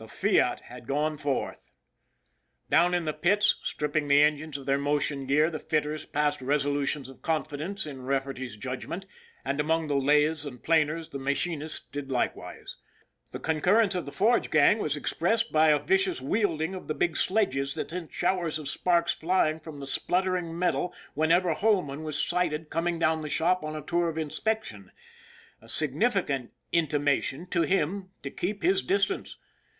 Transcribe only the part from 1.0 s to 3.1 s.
forth! Down in